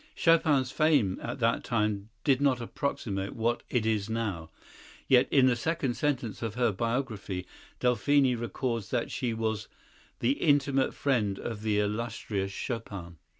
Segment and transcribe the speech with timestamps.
[0.15, 4.49] Chopin's fame at that time did not approximate what it is now.
[5.07, 7.45] Yet in the second sentence of her biography
[7.79, 9.67] Delphine records that she was
[10.19, 13.17] "the intimate friend of the illustrious Chopin."